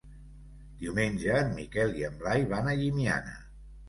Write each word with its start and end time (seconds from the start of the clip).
Diumenge 0.77 1.35
en 1.39 1.51
Miquel 1.57 1.93
i 1.99 2.05
en 2.07 2.15
Blai 2.23 2.47
van 2.55 2.71
a 2.73 2.73
Llimiana. 2.81 3.37